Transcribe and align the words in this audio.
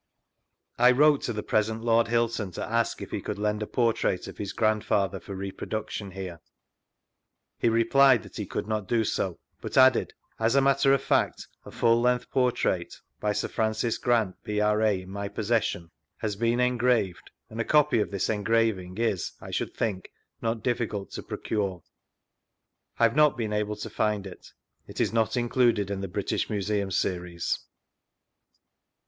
I 0.79 0.89
wrote 0.89 1.21
to 1.25 1.33
the 1.33 1.43
present 1.43 1.83
Lord 1.83 2.07
Hylton 2.07 2.49
to 2.53 2.65
ask 2.65 3.03
if 3.03 3.11
he 3.11 3.21
could 3.21 3.37
lend 3.37 3.61
a 3.61 3.67
portrait 3.67 4.27
of 4.27 4.39
his 4.39 4.51
Grandfather 4.51 5.19
for 5.19 5.35
repro 5.35 5.67
duction 5.67 6.13
here. 6.13 6.41
He 7.59 7.69
replied 7.69 8.23
that 8.23 8.37
he 8.37 8.47
could 8.47 8.65
not 8.67 8.87
do 8.87 9.03
so, 9.03 9.37
but 9.61 9.77
added:" 9.77 10.13
As 10.39 10.55
a 10.55 10.59
matter 10.61 10.91
of 10.91 11.03
fact, 11.03 11.47
a 11.65 11.69
full 11.71 12.01
length 12.01 12.31
portrait 12.31 12.95
(by 13.19 13.31
Sir 13.31 13.47
Francis 13.47 13.99
Grant, 13.99 14.43
P.R.A., 14.43 15.03
in 15.03 15.11
my 15.11 15.29
)K>ssession) 15.29 15.91
has 16.17 16.35
been 16.35 16.59
engraved, 16.59 17.29
and 17.47 17.61
a 17.61 17.63
copy 17.63 17.99
of 17.99 18.09
this 18.09 18.27
engraving 18.27 18.97
is, 18.97 19.33
I 19.39 19.51
should 19.51 19.75
think, 19.75 20.09
not 20.41 20.63
difficult 20.63 21.11
to 21.11 21.21
procure." 21.21 21.83
I 22.97 23.03
have 23.03 23.15
not 23.15 23.37
been 23.37 23.53
able 23.53 23.75
to 23.75 23.89
find 23.91 24.25
it. 24.25 24.47
It 24.87 24.99
is 24.99 25.13
not 25.13 25.37
included 25.37 25.91
in 25.91 26.01
the 26.01 26.07
British 26.07 26.49
Museum 26.49 26.89
Series. 26.89 27.59